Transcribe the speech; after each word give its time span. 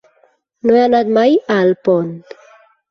No 0.69 0.79
he 0.79 0.81
anat 0.85 1.13
mai 1.19 1.39
a 1.43 1.61
Alpont. 1.67 2.13